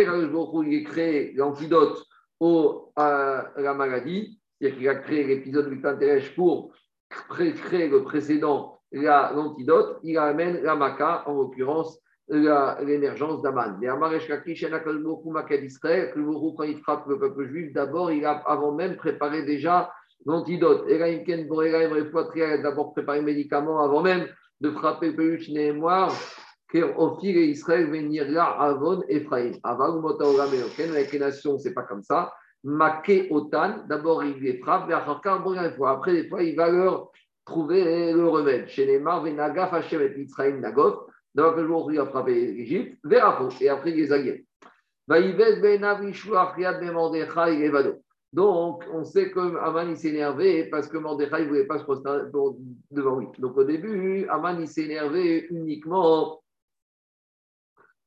[0.06, 2.04] quand il a créé l'antidote
[2.95, 6.71] à la maladie, c'est-à-dire qu'il a créé l'épisode du Tanteresh pour
[7.10, 13.80] créer le précédent, l'antidote, il amène la maca, en l'occurrence l'émergence d'Aman.
[13.82, 19.41] Mais Amaresh Kakish, quand il frappe le peuple juif, d'abord, il a avant même préparé
[19.41, 19.91] déjà
[20.25, 20.86] l'antidote.
[20.89, 21.23] Et là, il
[22.63, 24.27] d'abord préparé le médicament avant même
[24.60, 26.12] de frapper Peluch Nehemar,
[26.97, 29.51] Ophir et Israël venir là, Avon, Ephraim.
[29.63, 32.34] Avant, avec les nations, c'est pas comme ça.
[32.63, 37.12] Maké Otan, d'abord il les frappe, après, des fois, il va leur
[37.45, 38.67] trouver le remède.
[38.67, 41.06] Chez les Mar, Venagaf, Hachem et Israël, Nagof.
[41.34, 44.45] D'abord, le jour où il a frappé l'Égypte, Verafo, et après, il les a guéris.
[45.08, 48.01] Vaïves, Benav, Ishua, Riad, Memandechai, Evado.
[48.34, 52.30] Donc, on sait que Aman s'est énervé parce que Mordechai ne voulait pas se prosterner
[52.92, 53.28] devant lui.
[53.40, 56.42] Donc, au début, Aman s'est énervé uniquement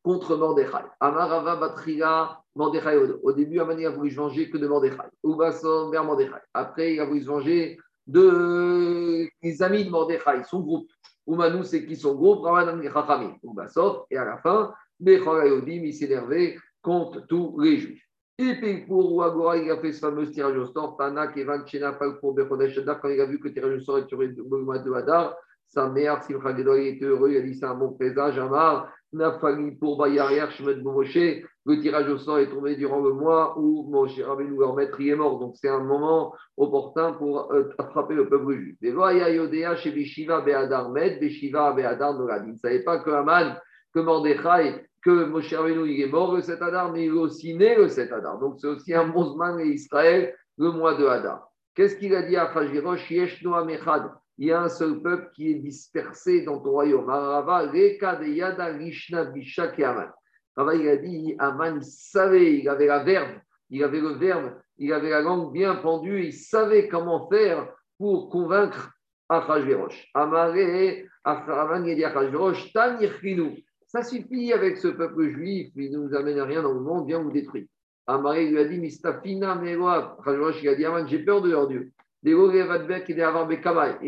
[0.02, 0.84] contre Mordechai.
[1.00, 2.96] Amarava Batriga, Mordechai.
[3.22, 5.08] Au début, Aman a voulu se venger que de Mordechai.
[5.22, 6.40] Oubason vers Mordechai.
[6.52, 10.90] Après, il a voulu se venger de les amis de Mordechai, son groupe.
[11.26, 12.44] Oumanou, c'est qui son groupe?
[12.44, 13.36] Ramadan Chachamim.
[13.42, 14.04] Oubasov.
[14.10, 18.09] Et à la fin, Bechorayodim, il s'est énervé contre tous les juifs.
[18.42, 20.96] Et pour Agora, il a fait ce fameux tirage au sort.
[20.96, 24.10] Tana, Kevan, Chena, pour Bechodesh quand il a vu que le tirage au sort est
[24.10, 25.36] le mois de Hadar,
[25.68, 29.72] sa mère, Simcha Gedoy, était heureux, il a dit c'est un bon présage, Amar, Nafali
[29.72, 31.18] pour Bayariach, Shemet Moshe,
[31.66, 35.10] le tirage au sort est tombé durant le mois où Moshe Rabbeinu, leur maître, y
[35.10, 35.38] est mort.
[35.38, 38.76] Donc c'est un moment opportun pour euh, attraper le peuple juif.
[38.80, 42.44] Et Voya Yodea, chez Beshiva Beadar Med, Beshiva Beadar Nolad.
[42.46, 43.54] Il ne savait pas que Aman,
[43.92, 47.54] que Mordechai, que Moshe Rabbeinu il est mort le 7 Adar, mais il est aussi
[47.54, 48.38] né le 7 Adar.
[48.38, 51.50] Donc c'est aussi un bon et Israël le mois de Adar.
[51.74, 56.42] Qu'est-ce qu'il a dit à Amechad Il y a un seul peuple qui est dispersé
[56.42, 57.08] dans ton royaume.
[57.08, 60.10] Arava, Yada Rishna Bishak et Aman.
[60.58, 63.38] Il a dit Aman, savait, il avait la verbe,
[63.70, 68.28] il avait le verbe, il avait la langue bien pendue, il savait comment faire pour
[68.28, 68.92] convaincre
[69.30, 70.10] Achashverosh.
[70.12, 73.64] Amare, Aman, il.
[73.92, 77.08] Ça suffit avec ce peuple juif, il ne nous amène à rien dans le monde,
[77.08, 77.66] viens vous détruire.
[78.06, 80.16] Amaré lui a dit, Mistafina Meroa,
[80.62, 81.90] il a dit, j'ai peur de leur Dieu.
[82.22, 82.36] Il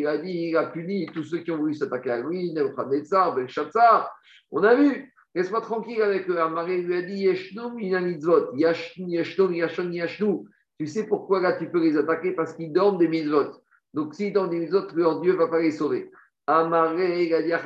[0.07, 4.09] a dit, il a puni tous ceux qui ont voulu s'attaquer à lui, Nebuchadnezzar, Belshazzar.
[4.53, 6.39] On a vu, laisse-moi tranquille avec eux.
[6.39, 10.47] Amaré lui a dit, Yeshnoum inanitzvot, Yeshnoum, Yashon, Yashnou.
[10.79, 12.31] Tu sais pourquoi là tu peux les attaquer?
[12.37, 13.51] Parce qu'ils dorment des mitzvot.
[13.95, 16.13] Donc s'ils dorment des mitzvot, leur Dieu ne va pas les sauver.
[16.47, 17.63] Amaré, il a dit à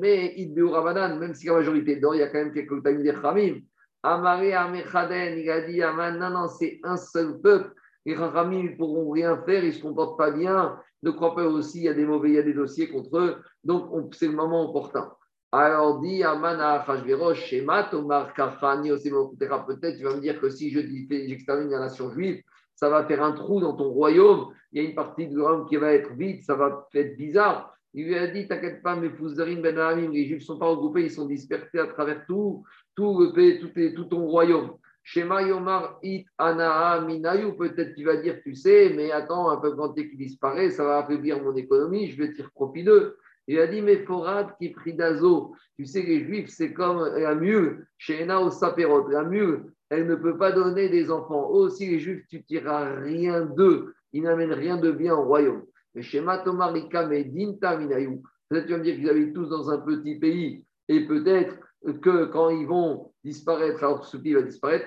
[0.00, 3.02] mais Idbeu Ramadan, même si la majorité d'or, il y a quand même quelques tamis
[3.02, 3.60] des Khamim.
[4.02, 7.72] Amaré, Amechaden, il a dit Aman, non, c'est un seul peuple.
[8.06, 10.78] Les Khamim, ils ne pourront rien faire, ils ne se comportent pas bien.
[11.02, 13.18] Ne crois pas aussi, il y a des mauvais, il y a des dossiers contre
[13.18, 13.36] eux.
[13.64, 15.12] Donc, c'est le moment opportun.
[15.52, 20.80] Alors dit Amana Hashverosh, Shema, Tomar Kafani, peut-être tu vas me dire que si je
[20.80, 22.42] j'extermine la nation juive,
[22.74, 25.66] ça va faire un trou dans ton royaume, il y a une partie de l'homme
[25.66, 27.75] qui va être vide, ça va être bizarre.
[27.96, 29.76] Il lui a dit T'inquiète pas, mes Fouzdarim Ben
[30.12, 32.62] les Juifs ne sont pas regroupés, ils sont dispersés à travers tout,
[32.94, 34.76] tout le pays, tout, tout ton royaume.
[35.02, 39.74] Shema Yomar It Anaa Minayu, peut-être tu vas dire Tu sais, mais attends, un peu
[39.74, 43.16] quand qui disparaît, ça va affaiblir mon économie, je vais tirer profit d'eux.
[43.48, 45.54] Il a dit, mais Forad qui prit d'Azo.
[45.76, 49.08] Tu sais, les Juifs, c'est comme la mule, chez au Saperot.
[49.08, 51.48] La mule, elle ne peut pas donner des enfants.
[51.50, 53.94] Aussi, les Juifs, tu tireras rien d'eux.
[54.12, 55.62] Ils n'amènent rien de bien au royaume.
[55.96, 59.78] Mais chez Matomarika, Medinta Minayou, peut-être tu vas me dire qu'ils habitent tous dans un
[59.78, 60.62] petit pays.
[60.88, 61.56] Et peut-être
[62.02, 64.86] que quand ils vont disparaître, alors ce pays va disparaître,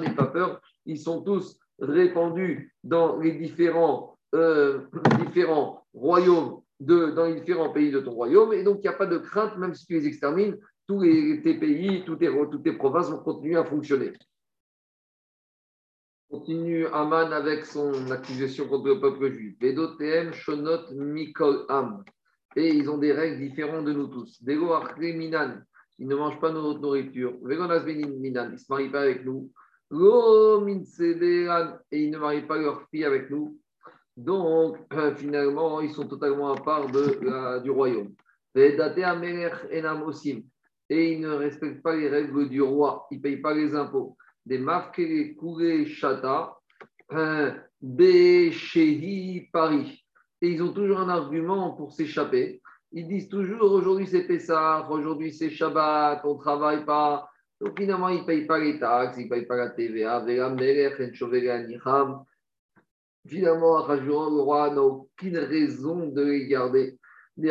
[0.00, 4.80] n'aie pas peur, ils sont tous répandus dans les différents, euh,
[5.94, 8.52] royaumes, dans les différents pays de ton royaume.
[8.52, 11.40] Et donc, il n'y a pas de crainte, même si tu les extermines, tous les,
[11.40, 14.12] tes pays, toutes tes, toutes tes provinces vont continuer à fonctionner.
[16.30, 19.56] Continue Aman avec son accusation contre le peuple juif.
[19.60, 22.02] Vedotm, Shonot, Mikol Am.
[22.56, 24.42] Et ils ont des règles différentes de nous tous.
[24.42, 25.60] Dego Minan.
[25.98, 27.34] Ils ne mangent pas notre nourriture.
[27.42, 28.48] Vegonas Minan.
[28.48, 29.50] Ils ne se marient pas avec nous.
[29.92, 29.96] Et
[32.04, 33.56] ils ne marient pas leur fille avec nous.
[34.16, 34.78] Donc,
[35.16, 36.86] finalement, ils sont totalement à part
[37.62, 38.12] du royaume.
[38.56, 38.76] Et
[41.12, 43.06] ils ne respectent pas les règles du roi.
[43.10, 44.16] Ils ne payent pas les impôts.
[44.46, 46.58] Des marqués courés chata,
[47.80, 50.04] Béchéhi Paris.
[50.42, 52.60] Et ils ont toujours un argument pour s'échapper.
[52.92, 57.28] Ils disent toujours aujourd'hui c'est Pessah, aujourd'hui c'est Shabbat, on ne travaille pas.
[57.60, 60.24] Donc finalement, ils ne payent pas les taxes, ils ne payent pas la TVA.
[63.26, 66.98] Finalement, le roi n'a aucune raison de les garder.
[67.36, 67.48] Et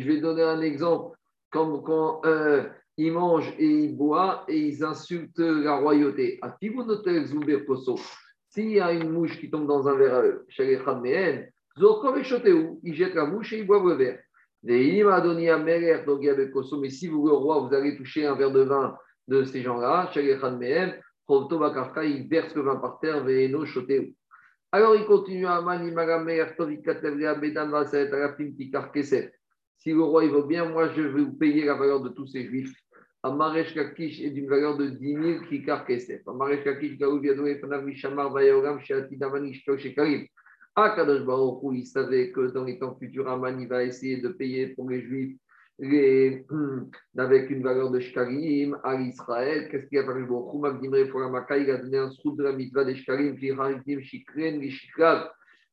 [0.00, 1.16] je vais donner un exemple,
[1.50, 6.38] comme quand euh, ils mangent et ils boivent et ils insultent la royauté.
[8.48, 10.46] S'il y a une mouche qui tombe dans un verre à eux,
[12.82, 14.18] ils jettent la mouche et ils boivent le verre.
[14.64, 15.02] Mais
[16.90, 18.96] si vous, le roi, vous allez toucher un verre de vin
[19.28, 23.24] de ces gens-là, il verse le vin par terre,
[24.70, 25.60] Alors il continue à
[29.78, 32.26] Si le roi il veut bien, moi je vais vous payer la valeur de tous
[32.26, 32.81] ces juifs.
[33.22, 36.26] Amaresh Kakish est d'une valeur de 10 000 kikar kesef.
[36.26, 40.26] Amaresh Kakish, Gaou Viado et Panav Mishamar Vayogam, Sheati Damani Shekarim.
[40.74, 44.68] Akadosh Baruch il savait que dans les temps futurs, Aman il va essayer de payer
[44.68, 45.36] pour les juifs
[45.78, 46.46] les,
[47.18, 49.68] avec une valeur de shkarim à Israël.
[49.68, 52.84] Qu'est-ce qu'il a par exemple pour la Il a donné un srout de la mitva
[52.84, 55.28] des shkarim, qui haritim shikren, les shikrav.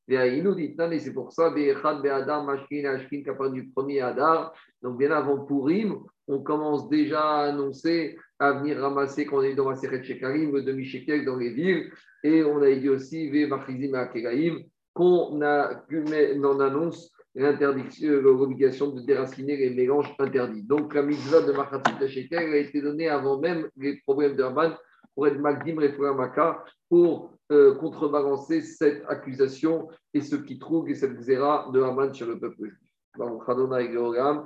[0.08, 4.52] Et nous dit, c'est pour ça, Be'echad Be'adar, Mashkin, Ashkin, parlé du premier Adar.
[4.82, 9.56] Donc, bien avant Purim, on commence déjà à annoncer, à venir ramasser, quand on est
[9.56, 11.92] dans la Seret Shekarim, le demi-shekel dans les villes.
[12.24, 14.60] Et on a dit aussi, Ve'machizim Akelaim,
[14.94, 20.63] qu'on on annonce l'interdiction, l'obligation de déraciner les mélanges interdits.
[20.63, 24.74] Donc la mitzvah de Machatzit Shekel a été donnée avant même les problèmes d'Urban
[25.15, 25.76] pour être Magdim
[26.15, 32.13] Maka pour euh, contrebalancer cette accusation et ce qui trouve et cette zéra de Haman
[32.13, 32.74] sur le peuple juif.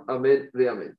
[0.08, 0.96] Amen et Amen.